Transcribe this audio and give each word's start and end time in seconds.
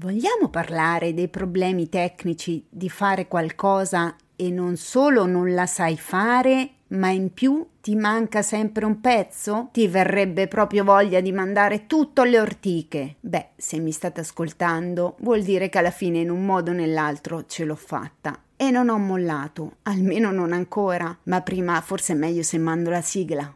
Vogliamo 0.00 0.48
parlare 0.48 1.12
dei 1.12 1.26
problemi 1.26 1.88
tecnici 1.88 2.64
di 2.68 2.88
fare 2.88 3.26
qualcosa 3.26 4.14
e 4.36 4.48
non 4.48 4.76
solo 4.76 5.26
non 5.26 5.52
la 5.54 5.66
sai 5.66 5.98
fare, 5.98 6.70
ma 6.88 7.08
in 7.08 7.34
più 7.34 7.66
ti 7.80 7.96
manca 7.96 8.42
sempre 8.42 8.84
un 8.84 9.00
pezzo? 9.00 9.70
Ti 9.72 9.88
verrebbe 9.88 10.46
proprio 10.46 10.84
voglia 10.84 11.20
di 11.20 11.32
mandare 11.32 11.86
tutto 11.88 12.20
alle 12.20 12.38
ortiche? 12.38 13.16
Beh, 13.18 13.48
se 13.56 13.80
mi 13.80 13.90
state 13.90 14.20
ascoltando, 14.20 15.16
vuol 15.18 15.42
dire 15.42 15.68
che 15.68 15.78
alla 15.78 15.90
fine 15.90 16.20
in 16.20 16.30
un 16.30 16.46
modo 16.46 16.70
o 16.70 16.74
nell'altro 16.74 17.46
ce 17.46 17.64
l'ho 17.64 17.74
fatta. 17.74 18.38
E 18.54 18.70
non 18.70 18.90
ho 18.90 18.98
mollato, 18.98 19.78
almeno 19.82 20.30
non 20.30 20.52
ancora, 20.52 21.16
ma 21.24 21.40
prima 21.40 21.80
forse 21.80 22.12
è 22.12 22.16
meglio 22.16 22.44
se 22.44 22.56
mando 22.58 22.90
la 22.90 23.02
sigla. 23.02 23.52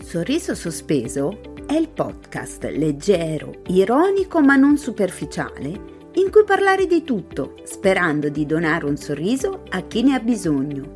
Sorriso 0.00 0.54
sospeso 0.54 1.52
è 1.66 1.74
il 1.74 1.88
podcast 1.88 2.64
leggero, 2.64 3.62
ironico 3.68 4.40
ma 4.40 4.56
non 4.56 4.76
superficiale 4.76 5.92
in 6.14 6.30
cui 6.30 6.44
parlare 6.44 6.86
di 6.86 7.02
tutto, 7.02 7.56
sperando 7.64 8.28
di 8.28 8.46
donare 8.46 8.84
un 8.84 8.96
sorriso 8.96 9.64
a 9.70 9.80
chi 9.82 10.02
ne 10.02 10.14
ha 10.14 10.20
bisogno. 10.20 10.92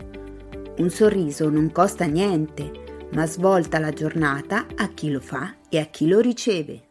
Un 0.77 0.91
sorriso 0.91 1.49
non 1.49 1.73
costa 1.73 2.05
niente, 2.05 3.07
ma 3.13 3.27
svolta 3.27 3.81
la 3.81 3.91
giornata 3.91 4.67
a 4.77 4.89
chi 4.89 5.11
lo 5.11 5.21
fa 5.21 5.57
e 5.69 5.79
a 5.79 5.87
chi 5.87 6.07
lo 6.07 6.21
riceve. 6.21 6.83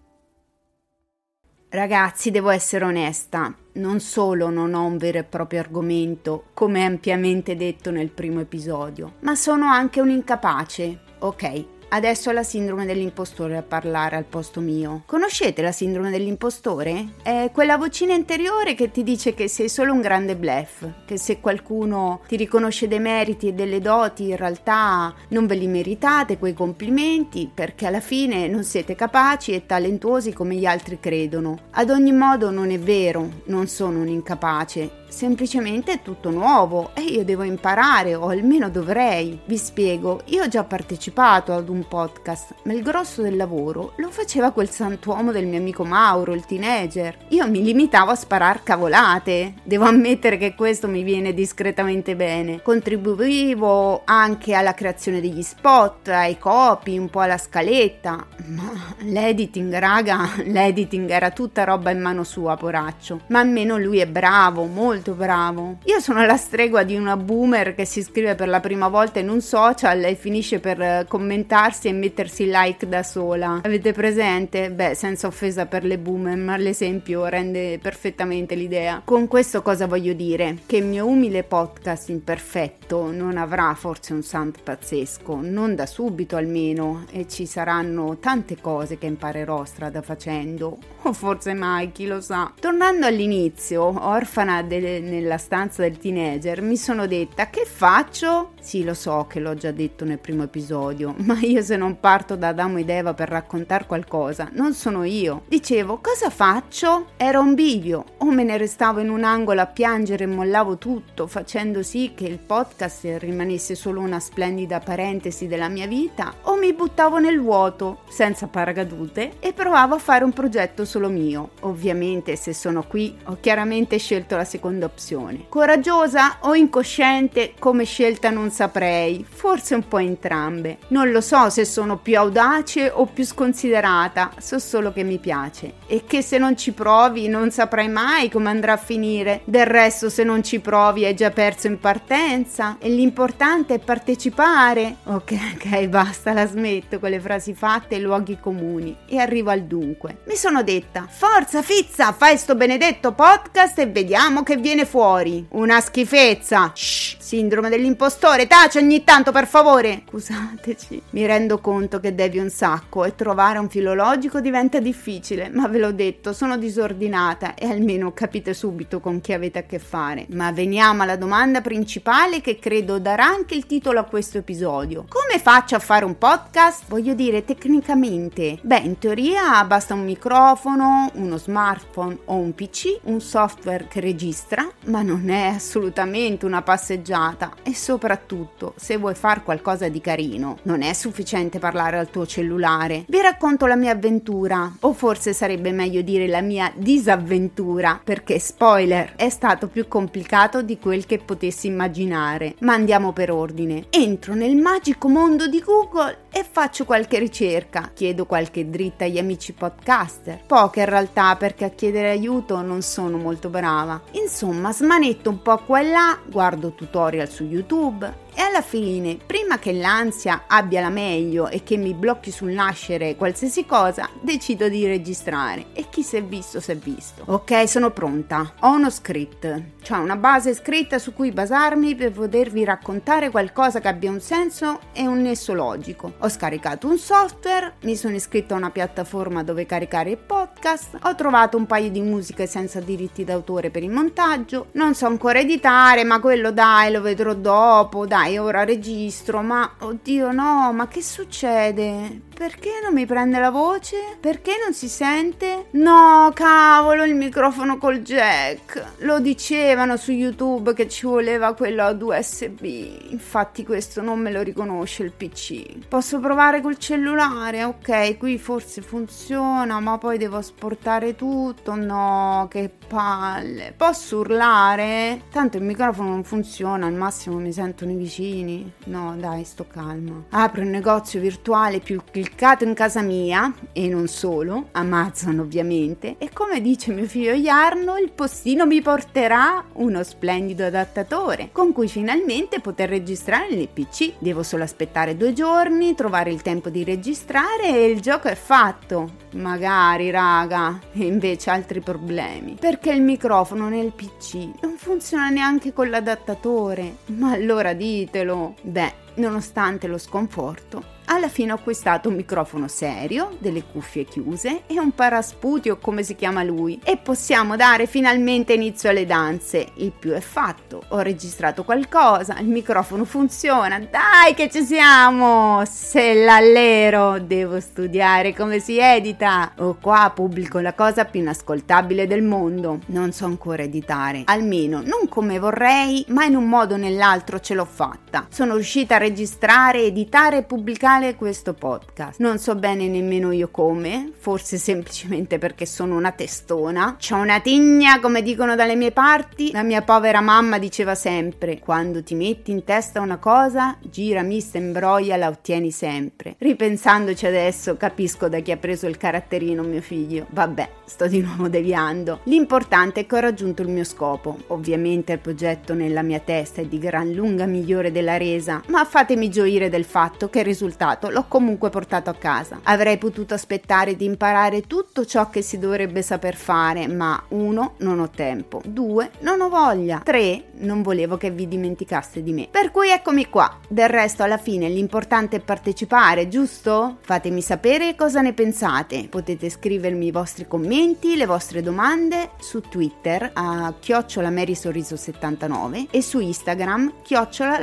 Ragazzi, 1.69 2.31
devo 2.31 2.49
essere 2.49 2.85
onesta, 2.85 3.53
non 3.73 3.99
solo 3.99 4.49
non 4.49 4.73
ho 4.73 4.85
un 4.85 4.97
vero 4.97 5.19
e 5.19 5.23
proprio 5.23 5.59
argomento, 5.59 6.45
come 6.53 6.83
ampiamente 6.83 7.55
detto 7.55 7.91
nel 7.91 8.09
primo 8.09 8.39
episodio, 8.39 9.15
ma 9.21 9.35
sono 9.35 9.67
anche 9.67 10.01
un 10.01 10.09
incapace. 10.09 10.99
Ok, 11.19 11.65
Adesso 11.89 12.29
è 12.29 12.33
la 12.33 12.43
sindrome 12.43 12.85
dell'impostore 12.85 13.55
a 13.55 13.61
parlare 13.61 14.17
al 14.17 14.25
posto 14.25 14.59
mio. 14.59 15.03
Conoscete 15.05 15.61
la 15.61 15.71
sindrome 15.71 16.11
dell'impostore? 16.11 17.13
È 17.23 17.49
quella 17.53 17.77
vocina 17.77 18.13
interiore 18.13 18.75
che 18.75 18.91
ti 18.91 19.03
dice 19.03 19.33
che 19.33 19.47
sei 19.47 19.69
solo 19.69 19.93
un 19.93 20.01
grande 20.01 20.35
bluff, 20.35 20.85
che 21.05 21.17
se 21.17 21.39
qualcuno 21.39 22.21
ti 22.27 22.35
riconosce 22.35 22.89
dei 22.89 22.99
meriti 22.99 23.47
e 23.47 23.53
delle 23.53 23.79
doti, 23.79 24.27
in 24.27 24.35
realtà 24.35 25.13
non 25.29 25.47
ve 25.47 25.55
li 25.55 25.67
meritate 25.67 26.37
quei 26.37 26.53
complimenti, 26.53 27.49
perché 27.53 27.85
alla 27.85 28.01
fine 28.01 28.49
non 28.49 28.65
siete 28.65 28.93
capaci 28.93 29.53
e 29.53 29.65
talentuosi 29.65 30.33
come 30.33 30.55
gli 30.55 30.65
altri 30.65 30.99
credono. 30.99 31.57
Ad 31.71 31.89
ogni 31.89 32.11
modo 32.11 32.51
non 32.51 32.69
è 32.69 32.79
vero, 32.79 33.43
non 33.45 33.67
sono 33.67 34.01
un 34.01 34.09
incapace, 34.09 35.05
semplicemente 35.07 35.93
è 35.93 36.01
tutto 36.01 36.29
nuovo 36.29 36.91
e 36.93 37.01
io 37.01 37.23
devo 37.23 37.43
imparare 37.43 38.15
o 38.15 38.27
almeno 38.27 38.69
dovrei. 38.69 39.39
Vi 39.45 39.57
spiego, 39.57 40.21
io 40.25 40.43
ho 40.43 40.47
già 40.47 40.63
partecipato 40.63 41.53
ad 41.53 41.69
un 41.69 41.87
podcast, 41.87 42.53
ma 42.63 42.73
il 42.73 42.83
grosso 42.83 43.21
del 43.21 43.35
lavoro 43.35 43.93
lo 43.97 44.09
faceva 44.09 44.51
quel 44.51 44.69
santuomo 44.69 45.31
del 45.31 45.47
mio 45.47 45.59
amico 45.59 45.83
Mauro, 45.83 46.33
il 46.33 46.45
teenager. 46.45 47.17
Io 47.29 47.49
mi 47.49 47.63
limitavo 47.63 48.11
a 48.11 48.15
sparar 48.15 48.63
cavolate. 48.63 49.55
Devo 49.63 49.85
ammettere 49.85 50.37
che 50.37 50.53
questo 50.55 50.87
mi 50.87 51.03
viene 51.03 51.33
discretamente 51.33 52.15
bene. 52.15 52.61
Contribuivo 52.61 54.01
anche 54.05 54.53
alla 54.53 54.73
creazione 54.73 55.21
degli 55.21 55.41
spot, 55.41 56.09
ai 56.09 56.37
copy, 56.37 56.97
un 56.97 57.09
po' 57.09 57.21
alla 57.21 57.37
scaletta. 57.37 58.25
Ma 58.47 58.71
l'editing, 58.99 59.73
raga, 59.77 60.29
l'editing 60.45 61.09
era 61.09 61.31
tutta 61.31 61.63
roba 61.63 61.91
in 61.91 62.01
mano 62.01 62.23
sua, 62.23 62.55
poraccio. 62.55 63.21
Ma 63.27 63.39
almeno 63.39 63.77
lui 63.77 63.99
è 63.99 64.07
bravo, 64.07 64.65
molto 64.65 64.96
molto 64.97 65.13
bravo. 65.13 65.77
Io 65.83 65.99
sono 65.99 66.25
la 66.25 66.37
stregua 66.37 66.83
di 66.83 66.95
una 66.95 67.15
boomer 67.15 67.75
che 67.75 67.85
si 67.85 67.99
iscrive 67.99 68.33
per 68.33 68.47
la 68.47 68.59
prima 68.59 68.87
volta 68.87 69.19
in 69.19 69.29
un 69.29 69.41
social 69.41 70.03
e 70.03 70.15
finisce 70.15 70.59
per 70.59 70.81
eh, 70.81 71.05
commentarsi 71.07 71.87
e 71.87 71.93
mettersi 71.93 72.45
like 72.47 72.87
da 72.87 73.03
sola. 73.03 73.61
Avete 73.63 73.93
presente? 73.93 74.71
Beh, 74.71 74.95
senza 74.95 75.27
offesa 75.27 75.67
per 75.67 75.83
le 75.83 75.99
boomer, 75.99 76.35
ma 76.35 76.57
l'esempio 76.57 77.25
rende 77.27 77.77
perfettamente 77.79 78.55
l'idea. 78.55 79.01
Con 79.05 79.27
questo 79.27 79.61
cosa 79.61 79.85
voglio 79.85 80.13
dire? 80.13 80.57
Che 80.65 80.77
il 80.77 80.85
mio 80.85 81.05
umile 81.05 81.43
podcast 81.43 82.09
imperfetto 82.09 83.11
non 83.11 83.37
avrà 83.37 83.75
forse 83.75 84.13
un 84.13 84.23
sound 84.23 84.55
pazzesco, 84.63 85.39
non 85.41 85.75
da 85.75 85.85
subito 85.85 86.35
almeno, 86.35 87.05
e 87.11 87.27
ci 87.27 87.45
saranno 87.45 88.17
tante 88.19 88.57
cose 88.59 88.97
che 88.97 89.05
imparerò 89.05 89.63
strada 89.65 90.01
facendo, 90.01 90.77
o 91.03 91.13
forse 91.13 91.53
mai, 91.53 91.91
chi 91.91 92.07
lo 92.07 92.19
sa. 92.19 92.51
Tornando 92.59 93.05
all'inizio, 93.05 93.83
orfana 94.07 94.63
delle 94.63 94.86
nella 94.99 95.37
stanza 95.37 95.81
del 95.81 95.97
teenager, 95.97 96.61
mi 96.61 96.77
sono 96.77 97.07
detta 97.07 97.49
che 97.49 97.65
faccio? 97.65 98.51
Sì, 98.61 98.83
lo 98.83 98.93
so 98.93 99.25
che 99.27 99.39
l'ho 99.39 99.55
già 99.55 99.71
detto 99.71 100.05
nel 100.05 100.19
primo 100.19 100.43
episodio, 100.43 101.15
ma 101.25 101.37
io 101.39 101.61
se 101.61 101.77
non 101.77 101.99
parto 101.99 102.35
da 102.35 102.49
Adamo 102.49 102.79
ed 102.79 102.89
Eva 102.89 103.13
per 103.13 103.29
raccontare 103.29 103.85
qualcosa, 103.85 104.49
non 104.53 104.73
sono 104.73 105.03
io. 105.03 105.43
Dicevo, 105.47 105.99
cosa 106.01 106.29
faccio? 106.29 107.07
Era 107.17 107.39
un 107.39 107.53
bivio, 107.53 108.03
o 108.17 108.31
me 108.31 108.43
ne 108.43 108.57
restavo 108.57 108.99
in 108.99 109.09
un 109.09 109.23
angolo 109.23 109.61
a 109.61 109.67
piangere 109.67 110.23
e 110.23 110.27
mollavo 110.27 110.77
tutto, 110.77 111.27
facendo 111.27 111.83
sì 111.83 112.11
che 112.15 112.25
il 112.25 112.39
podcast 112.39 113.15
rimanesse 113.19 113.75
solo 113.75 114.01
una 114.01 114.19
splendida 114.19 114.79
parentesi 114.79 115.47
della 115.47 115.69
mia 115.69 115.87
vita, 115.87 116.33
o 116.43 116.55
mi 116.55 116.73
buttavo 116.73 117.19
nel 117.19 117.39
vuoto, 117.39 117.99
senza 118.09 118.47
paracadute, 118.47 119.33
e 119.39 119.53
provavo 119.53 119.95
a 119.95 119.99
fare 119.99 120.23
un 120.23 120.33
progetto 120.33 120.85
solo 120.85 121.09
mio. 121.09 121.49
Ovviamente, 121.61 122.35
se 122.35 122.53
sono 122.53 122.83
qui, 122.83 123.15
ho 123.25 123.37
chiaramente 123.39 123.97
scelto 123.97 124.35
la 124.35 124.45
seconda 124.45 124.76
seconda 124.77 124.85
opzione. 124.85 125.45
Coraggiosa 125.49 126.37
o 126.41 126.55
incosciente 126.55 127.53
come 127.59 127.83
scelta 127.83 128.29
non 128.29 128.51
saprei, 128.51 129.25
forse 129.27 129.75
un 129.75 129.87
po' 129.87 129.97
entrambe. 129.97 130.77
Non 130.89 131.11
lo 131.11 131.21
so 131.21 131.49
se 131.49 131.65
sono 131.65 131.97
più 131.97 132.17
audace 132.17 132.89
o 132.93 133.05
più 133.05 133.25
sconsiderata, 133.25 134.31
so 134.37 134.59
solo 134.59 134.93
che 134.93 135.03
mi 135.03 135.17
piace 135.17 135.73
e 135.87 136.03
che 136.05 136.21
se 136.21 136.37
non 136.37 136.55
ci 136.55 136.71
provi 136.71 137.27
non 137.27 137.51
saprai 137.51 137.89
mai 137.89 138.29
come 138.29 138.49
andrà 138.49 138.73
a 138.73 138.77
finire. 138.77 139.41
Del 139.43 139.65
resto 139.65 140.09
se 140.09 140.23
non 140.23 140.43
ci 140.43 140.59
provi 140.59 141.05
hai 141.05 141.15
già 141.15 141.31
perso 141.31 141.67
in 141.67 141.79
partenza 141.79 142.77
e 142.79 142.89
l'importante 142.89 143.75
è 143.75 143.79
partecipare. 143.79 144.97
Ok, 145.05 145.33
ok, 145.55 145.87
basta, 145.87 146.33
la 146.33 146.45
smetto 146.45 146.99
con 146.99 147.09
le 147.09 147.19
frasi 147.19 147.53
fatte 147.53 147.95
e 147.95 147.99
luoghi 147.99 148.37
comuni 148.39 148.95
e 149.07 149.17
arrivo 149.17 149.49
al 149.49 149.63
dunque. 149.63 150.19
Mi 150.25 150.35
sono 150.35 150.63
detta, 150.63 151.07
forza 151.09 151.61
Fizza, 151.61 152.11
fai 152.11 152.37
sto 152.37 152.55
benedetto 152.55 153.13
podcast 153.13 153.79
e 153.79 153.87
vediamo 153.87 154.43
che 154.43 154.57
viene 154.67 154.85
fuori. 154.85 155.45
Una 155.51 155.79
schifezza. 155.79 156.73
Shh, 156.75 157.16
sindrome 157.27 157.67
dell'impostore, 157.67 158.47
taci 158.47 158.77
ogni 158.77 159.03
tanto 159.03 159.33
per 159.33 159.47
favore. 159.47 160.03
Scusateci, 160.07 161.01
mi 161.09 161.25
rendo 161.25 161.59
conto 161.59 161.99
che 161.99 162.15
devi 162.15 162.37
un 162.37 162.49
sacco 162.49 163.03
e 163.03 163.15
trovare 163.15 163.59
un 163.59 163.67
filologico 163.67 164.39
diventa 164.39 164.79
difficile, 164.79 165.49
ma 165.49 165.67
ve 165.67 165.79
l'ho 165.79 165.91
detto, 165.91 166.31
sono 166.31 166.57
disordinata 166.57 167.53
e 167.55 167.67
almeno 167.67 168.13
capite 168.13 168.53
subito 168.53 169.01
con 169.01 169.19
chi 169.19 169.33
avete 169.33 169.59
a 169.59 169.63
che 169.63 169.77
fare. 169.77 170.25
Ma 170.29 170.53
veniamo 170.53 171.03
alla 171.03 171.17
domanda 171.17 171.59
principale 171.59 172.39
che 172.39 172.59
credo 172.59 172.97
darà 172.97 173.25
anche 173.25 173.55
il 173.55 173.65
titolo 173.65 173.99
a 173.99 174.03
questo 174.03 174.37
episodio. 174.37 175.03
Come 175.09 175.37
faccio 175.41 175.75
a 175.75 175.79
fare 175.79 176.05
un 176.05 176.17
podcast? 176.17 176.83
Voglio 176.87 177.13
dire 177.13 177.43
tecnicamente. 177.43 178.57
Beh, 178.61 178.77
in 178.77 178.99
teoria 178.99 179.61
basta 179.65 179.93
un 179.93 180.05
microfono, 180.05 181.11
uno 181.15 181.35
smartphone 181.37 182.19
o 182.23 182.35
un 182.35 182.55
PC, 182.55 182.99
un 183.03 183.19
software 183.19 183.87
che 183.89 183.99
registra 183.99 184.65
ma 184.85 185.01
non 185.01 185.29
è 185.29 185.47
assolutamente 185.47 186.45
una 186.45 186.61
passeggiata 186.61 187.15
e 187.63 187.73
soprattutto 187.73 188.73
se 188.75 188.97
vuoi 188.97 189.15
fare 189.15 189.41
qualcosa 189.41 189.89
di 189.89 189.99
carino 190.01 190.57
non 190.63 190.83
è 190.83 190.93
sufficiente 190.93 191.57
parlare 191.57 191.97
al 191.97 192.09
tuo 192.09 192.27
cellulare. 192.27 193.05
Vi 193.07 193.21
racconto 193.21 193.65
la 193.65 193.75
mia 193.75 193.93
avventura, 193.93 194.71
o 194.81 194.93
forse 194.93 195.33
sarebbe 195.33 195.71
meglio 195.71 196.01
dire 196.01 196.27
la 196.27 196.41
mia 196.41 196.71
disavventura, 196.75 197.99
perché 198.03 198.39
spoiler, 198.39 199.13
è 199.15 199.29
stato 199.29 199.67
più 199.67 199.87
complicato 199.87 200.61
di 200.61 200.77
quel 200.77 201.05
che 201.05 201.17
potessi 201.17 201.67
immaginare. 201.67 202.55
Ma 202.59 202.73
andiamo 202.73 203.13
per 203.13 203.31
ordine. 203.31 203.85
Entro 203.89 204.35
nel 204.35 204.55
magico 204.55 205.09
mondo 205.09 205.47
di 205.47 205.59
Google 205.59 206.25
e 206.37 206.45
faccio 206.47 206.85
qualche 206.85 207.17
ricerca, 207.17 207.89
chiedo 207.95 208.27
qualche 208.27 208.69
dritta 208.69 209.05
agli 209.05 209.17
amici 209.17 209.53
podcaster. 209.53 210.43
Poche 210.45 210.81
in 210.81 210.85
realtà 210.85 211.35
perché 211.35 211.65
a 211.65 211.69
chiedere 211.69 212.11
aiuto 212.11 212.61
non 212.61 212.83
sono 212.83 213.17
molto 213.17 213.49
brava. 213.49 213.99
Insomma, 214.11 214.71
smanetto 214.71 215.31
un 215.31 215.41
po' 215.41 215.57
qua 215.65 215.79
e 215.79 215.89
là, 215.89 216.19
guardo 216.27 216.73
tutorial 216.73 217.27
su 217.27 217.43
YouTube 217.43 218.25
e 218.35 218.41
alla 218.43 218.61
fine, 218.61 219.17
prima 219.25 219.36
che 219.55 219.71
l'ansia 219.71 220.43
abbia 220.47 220.81
la 220.81 220.89
meglio 220.89 221.47
e 221.47 221.63
che 221.63 221.77
mi 221.77 221.93
blocchi 221.93 222.29
sul 222.29 222.51
nascere 222.51 223.15
qualsiasi 223.15 223.65
cosa, 223.65 224.09
decido 224.21 224.67
di 224.67 224.85
registrare 224.85 225.67
e 225.73 225.85
chi 225.89 226.03
si 226.03 226.17
è 226.17 226.23
visto 226.23 226.59
si 226.59 226.71
è 226.71 226.75
visto. 226.75 227.23
Ok, 227.27 227.67
sono 227.67 227.91
pronta. 227.91 228.53
Ho 228.61 228.73
uno 228.73 228.89
script, 228.89 229.61
cioè 229.81 229.99
una 229.99 230.17
base 230.17 230.53
scritta 230.53 230.99
su 230.99 231.13
cui 231.13 231.31
basarmi 231.31 231.95
per 231.95 232.11
potervi 232.11 232.63
raccontare 232.63 233.29
qualcosa 233.29 233.79
che 233.79 233.87
abbia 233.87 234.11
un 234.11 234.19
senso 234.19 234.79
e 234.91 235.07
un 235.07 235.21
nesso 235.21 235.53
logico. 235.53 236.13
Ho 236.19 236.29
scaricato 236.29 236.87
un 236.87 236.97
software, 236.97 237.75
mi 237.83 237.95
sono 237.95 238.15
iscritto 238.15 238.53
a 238.53 238.57
una 238.57 238.71
piattaforma 238.71 239.43
dove 239.43 239.65
caricare 239.65 240.11
il 240.11 240.17
podcast, 240.17 240.97
ho 241.03 241.15
trovato 241.15 241.57
un 241.57 241.65
paio 241.65 241.89
di 241.89 242.01
musiche 242.01 242.47
senza 242.47 242.79
diritti 242.79 243.23
d'autore 243.23 243.69
per 243.69 243.83
il 243.83 243.91
montaggio, 243.91 244.67
non 244.73 244.93
so 244.93 245.05
ancora 245.05 245.39
editare, 245.39 246.03
ma 246.03 246.19
quello 246.19 246.51
dai, 246.51 246.91
lo 246.91 247.01
vedrò 247.01 247.33
dopo, 247.33 248.05
dai, 248.05 248.37
ora 248.37 248.63
registro, 248.63 249.36
ma 249.41 249.75
oddio 249.79 250.31
no, 250.31 250.71
ma 250.73 250.87
che 250.87 251.01
succede? 251.01 252.26
Perché 252.37 252.69
non 252.83 252.93
mi 252.93 253.07
prende 253.07 253.39
la 253.39 253.49
voce? 253.49 254.15
Perché 254.19 254.51
non 254.63 254.71
si 254.71 254.87
sente? 254.87 255.69
No, 255.71 256.29
cavolo, 256.35 257.03
il 257.03 257.15
microfono 257.15 257.79
col 257.79 258.01
jack. 258.03 258.93
Lo 258.99 259.19
dicevano 259.19 259.97
su 259.97 260.11
YouTube 260.11 260.75
che 260.75 260.87
ci 260.87 261.07
voleva 261.07 261.55
quello 261.55 261.83
ad 261.83 261.99
USB. 261.99 262.63
Infatti 263.09 263.65
questo 263.65 264.03
non 264.03 264.19
me 264.19 264.31
lo 264.31 264.43
riconosce 264.43 265.01
il 265.01 265.13
PC. 265.13 265.87
Posso 265.87 266.19
provare 266.19 266.61
col 266.61 266.77
cellulare? 266.77 267.63
Ok, 267.63 268.17
qui 268.19 268.37
forse 268.37 268.83
funziona, 268.83 269.79
ma 269.79 269.97
poi 269.97 270.19
devo 270.19 270.39
sportare 270.43 271.15
tutto. 271.15 271.73
No, 271.73 272.45
che 272.51 272.71
palle. 272.87 273.73
Posso 273.75 274.19
urlare? 274.19 275.23
Tanto 275.31 275.57
il 275.57 275.63
microfono 275.63 276.09
non 276.09 276.23
funziona, 276.23 276.85
al 276.85 276.93
massimo 276.93 277.39
mi 277.39 277.51
sentono 277.51 277.93
i 277.93 277.95
vicini. 277.95 278.73
No, 278.85 279.15
dai, 279.17 279.43
sto 279.43 279.65
calma. 279.67 280.25
Apro 280.29 280.61
un 280.61 280.69
negozio 280.69 281.19
virtuale 281.19 281.79
più 281.79 281.99
cliccato 282.27 282.65
in 282.65 282.73
casa 282.73 283.01
mia 283.01 283.53
e 283.71 283.87
non 283.87 284.07
solo, 284.07 284.67
Amazon 284.73 285.39
ovviamente, 285.39 286.15
e 286.17 286.29
come 286.33 286.61
dice 286.61 286.91
mio 286.91 287.05
figlio 287.05 287.33
Jarno, 287.33 287.97
il 287.97 288.11
postino 288.11 288.65
mi 288.65 288.81
porterà 288.81 289.63
uno 289.73 290.03
splendido 290.03 290.65
adattatore 290.65 291.49
con 291.51 291.71
cui 291.71 291.87
finalmente 291.87 292.59
poter 292.59 292.89
registrare 292.89 293.55
nel 293.55 293.69
PC. 293.69 294.13
Devo 294.19 294.43
solo 294.43 294.63
aspettare 294.63 295.15
due 295.15 295.33
giorni, 295.33 295.95
trovare 295.95 296.31
il 296.31 296.41
tempo 296.41 296.69
di 296.69 296.83
registrare 296.83 297.69
e 297.69 297.85
il 297.85 298.01
gioco 298.01 298.27
è 298.27 298.35
fatto. 298.35 299.25
Magari, 299.33 300.09
raga, 300.09 300.79
e 300.93 301.05
invece 301.05 301.49
altri 301.49 301.79
problemi. 301.79 302.57
Perché 302.59 302.91
il 302.91 303.01
microfono 303.01 303.69
nel 303.69 303.93
PC 303.93 304.49
non 304.61 304.75
funziona 304.77 305.29
neanche 305.29 305.73
con 305.73 305.89
l'adattatore. 305.89 306.97
Ma 307.07 307.31
allora 307.31 307.73
ditelo. 307.73 308.55
Beh, 308.61 308.93
nonostante 309.15 309.87
lo 309.87 309.97
sconforto, 309.97 310.95
alla 311.09 311.29
fine 311.29 311.51
ho 311.51 311.55
acquistato 311.55 312.09
un 312.09 312.15
microfono 312.15 312.67
serio, 312.67 313.35
delle 313.39 313.63
cuffie 313.63 314.03
chiuse 314.03 314.63
e 314.67 314.79
un 314.79 314.91
paraspudio 314.91 315.77
come 315.77 316.03
si 316.03 316.15
chiama 316.15 316.43
lui 316.43 316.79
e 316.83 316.97
possiamo 316.97 317.55
dare 317.55 317.87
finalmente 317.87 318.53
inizio 318.53 318.89
alle 318.89 319.05
danze. 319.05 319.67
Il 319.75 319.93
più 319.97 320.11
è 320.11 320.19
fatto, 320.19 320.83
ho 320.89 320.99
registrato 320.99 321.63
qualcosa, 321.63 322.37
il 322.39 322.47
microfono 322.47 323.05
funziona, 323.05 323.79
dai 323.79 324.33
che 324.33 324.49
ci 324.49 324.63
siamo! 324.63 325.63
Se 325.65 326.13
l'allero, 326.13 327.19
devo 327.19 327.59
studiare 327.59 328.33
come 328.33 328.59
si 328.59 328.77
edita. 328.77 329.53
O 329.59 329.67
oh, 329.67 329.77
qua 329.79 330.11
pubblico 330.13 330.59
la 330.59 330.73
cosa 330.73 331.05
più 331.05 331.21
inascoltabile 331.21 332.05
del 332.05 332.23
mondo. 332.23 332.79
Non 332.87 333.11
so 333.11 333.25
ancora 333.25 333.63
editare, 333.63 334.23
almeno 334.25 334.81
non 334.81 335.07
come 335.07 335.39
vorrei, 335.39 336.05
ma 336.09 336.25
in 336.25 336.35
un 336.35 336.49
modo 336.49 336.73
o 336.73 336.77
nell'altro 336.77 337.39
ce 337.39 337.53
l'ho 337.53 337.65
fatta. 337.65 338.27
Sono 338.29 338.55
riuscita 338.55 338.95
a 338.95 338.99
registrare, 338.99 339.83
editare 339.83 340.37
e 340.37 340.43
pubblicare 340.43 340.96
male 340.97 341.15
questo 341.15 341.53
podcast. 341.53 342.19
Non 342.19 342.39
so 342.39 342.55
bene 342.55 342.87
nemmeno 342.87 343.31
io 343.31 343.49
come, 343.49 344.11
forse 344.17 344.57
semplicemente 344.57 345.37
perché 345.37 345.67
sono 345.67 345.95
una 345.95 346.11
testona. 346.11 346.97
C'ho 346.99 347.17
una 347.17 347.39
tigna, 347.39 347.99
come 347.99 348.23
dicono 348.23 348.55
dalle 348.55 348.75
mie 348.75 348.91
parti. 348.91 349.51
La 349.51 349.61
mia 349.61 349.83
povera 349.83 350.21
mamma 350.21 350.57
diceva 350.57 350.95
sempre: 350.95 351.59
quando 351.59 352.01
ti 352.01 352.15
metti 352.15 352.49
in 352.49 352.63
testa 352.63 352.99
una 352.99 353.17
cosa, 353.17 353.77
gira, 353.81 354.23
mista, 354.23 354.57
imbroia, 354.57 355.17
la 355.17 355.27
ottieni 355.27 355.69
sempre. 355.69 356.35
Ripensandoci 356.39 357.27
adesso, 357.27 357.77
capisco 357.77 358.27
da 358.27 358.39
chi 358.39 358.51
ha 358.51 358.57
preso 358.57 358.87
il 358.87 358.97
caratterino 358.97 359.61
mio 359.61 359.81
figlio. 359.81 360.25
Vabbè, 360.29 360.69
sto 360.85 361.07
di 361.07 361.21
nuovo 361.21 361.47
deviando. 361.47 362.21
L'importante 362.23 363.01
è 363.01 363.05
che 363.05 363.15
ho 363.15 363.19
raggiunto 363.19 363.61
il 363.61 363.69
mio 363.69 363.83
scopo. 363.83 364.37
Ovviamente 364.47 365.13
il 365.13 365.19
progetto 365.19 365.75
nella 365.75 366.01
mia 366.01 366.19
testa 366.19 366.61
è 366.61 366.65
di 366.65 366.79
gran 366.79 367.11
lunga 367.11 367.45
migliore 367.45 367.91
della 367.91 368.17
resa, 368.17 368.63
ma 368.69 368.83
fatemi 368.83 369.29
gioire 369.29 369.69
del 369.69 369.85
fatto 369.85 370.29
che 370.29 370.39
il 370.39 370.45
risultato 370.45 370.85
stato, 370.87 371.09
l'ho 371.09 371.25
comunque 371.27 371.69
portato 371.69 372.09
a 372.09 372.15
casa. 372.15 372.59
Avrei 372.63 372.97
potuto 372.97 373.33
aspettare 373.33 373.95
di 373.95 374.05
imparare 374.05 374.61
tutto 374.61 375.05
ciò 375.05 375.29
che 375.29 375.41
si 375.41 375.59
dovrebbe 375.59 376.01
saper 376.01 376.35
fare, 376.35 376.87
ma 376.87 377.21
uno, 377.29 377.73
non 377.77 377.99
ho 377.99 378.09
tempo, 378.09 378.61
due, 378.65 379.11
non 379.19 379.41
ho 379.41 379.49
voglia, 379.49 380.01
tre, 380.03 380.45
non 380.59 380.81
volevo 380.81 381.17
che 381.17 381.31
vi 381.31 381.47
dimenticaste 381.47 382.23
di 382.23 382.31
me. 382.31 382.47
Per 382.49 382.71
cui 382.71 382.89
eccomi 382.89 383.27
qua. 383.29 383.59
Del 383.67 383.89
resto, 383.89 384.23
alla 384.23 384.37
fine, 384.37 384.69
l'importante 384.69 385.37
è 385.37 385.39
partecipare, 385.39 386.27
giusto? 386.27 386.97
Fatemi 387.01 387.41
sapere 387.41 387.95
cosa 387.95 388.21
ne 388.21 388.33
pensate. 388.33 389.07
Potete 389.09 389.49
scrivermi 389.49 390.07
i 390.07 390.11
vostri 390.11 390.47
commenti, 390.47 391.15
le 391.15 391.25
vostre 391.25 391.61
domande 391.61 392.31
su 392.39 392.61
Twitter 392.61 393.31
a 393.33 393.73
chiocciola 393.79 394.33
Sorriso 394.53 394.95
79 394.95 395.87
e 395.91 396.01
su 396.01 396.19
Instagram 396.19 396.93
chiocciola. 397.03 397.59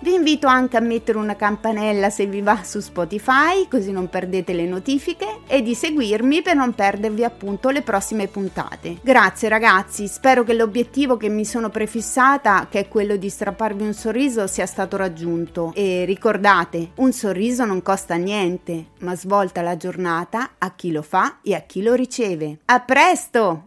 Vi 0.00 0.14
invito 0.14 0.46
anche 0.46 0.76
a 0.76 0.80
mettere 0.80 1.18
una 1.18 1.36
campanella 1.36 2.09
se 2.10 2.26
vi 2.26 2.40
va 2.40 2.62
su 2.62 2.80
Spotify 2.80 3.66
così 3.68 3.92
non 3.92 4.08
perdete 4.08 4.52
le 4.52 4.66
notifiche 4.66 5.38
e 5.46 5.62
di 5.62 5.74
seguirmi 5.74 6.42
per 6.42 6.56
non 6.56 6.74
perdervi 6.74 7.24
appunto 7.24 7.70
le 7.70 7.82
prossime 7.82 8.26
puntate. 8.28 8.98
Grazie 9.02 9.48
ragazzi, 9.48 10.06
spero 10.08 10.44
che 10.44 10.54
l'obiettivo 10.54 11.16
che 11.16 11.28
mi 11.28 11.44
sono 11.44 11.70
prefissata, 11.70 12.66
che 12.70 12.80
è 12.80 12.88
quello 12.88 13.16
di 13.16 13.28
strapparvi 13.28 13.84
un 13.84 13.94
sorriso, 13.94 14.46
sia 14.46 14.66
stato 14.66 14.96
raggiunto 14.96 15.72
e 15.74 16.04
ricordate, 16.04 16.90
un 16.96 17.12
sorriso 17.12 17.64
non 17.64 17.82
costa 17.82 18.16
niente, 18.16 18.86
ma 18.98 19.14
svolta 19.16 19.62
la 19.62 19.76
giornata 19.76 20.52
a 20.58 20.72
chi 20.74 20.92
lo 20.92 21.02
fa 21.02 21.38
e 21.42 21.54
a 21.54 21.60
chi 21.60 21.82
lo 21.82 21.94
riceve. 21.94 22.58
A 22.66 22.80
presto! 22.80 23.58